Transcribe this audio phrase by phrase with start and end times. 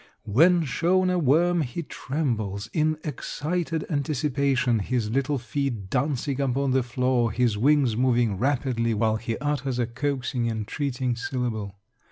[0.25, 6.81] When shown a worm he trembles in excited anticipation, his little feet dancing upon the
[6.81, 11.75] floor, his wings moving rapidly, while he utters a coaxing, entreating syllable.